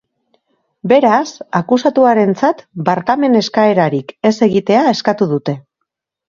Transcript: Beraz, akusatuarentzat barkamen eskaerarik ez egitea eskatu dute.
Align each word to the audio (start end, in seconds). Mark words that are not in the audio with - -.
Beraz, 0.93 1.27
akusatuarentzat 1.59 2.63
barkamen 2.87 3.41
eskaerarik 3.41 4.11
ez 4.31 4.33
egitea 4.49 4.83
eskatu 4.95 5.31
dute. 5.37 5.57